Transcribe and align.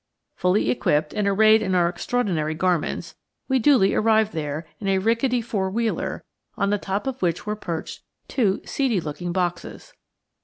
Fully 0.35 0.71
equipped, 0.71 1.13
and 1.13 1.27
arrayed 1.27 1.61
in 1.61 1.75
our 1.75 1.87
extraordinary 1.87 2.55
garments, 2.55 3.15
we 3.47 3.59
duly 3.59 3.93
arrived 3.93 4.33
there, 4.33 4.65
in 4.79 4.87
a 4.87 4.97
rickety 4.97 5.43
four 5.43 5.69
wheeler, 5.69 6.23
on 6.57 6.71
the 6.71 6.79
top 6.79 7.05
of 7.05 7.21
which 7.21 7.45
were 7.45 7.55
perched 7.55 8.01
two 8.27 8.61
seedy 8.65 8.99
looking 8.99 9.31
boxes. 9.31 9.93